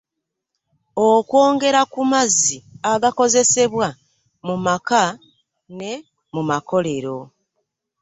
Okwongera 1.09 1.81
ku 1.93 2.01
mazzi 2.11 2.57
agakozesebwa 2.93 3.87
mu 4.45 4.55
maka 4.65 5.01
ne 5.77 5.93
mu 6.33 6.41
makolero. 6.49 7.17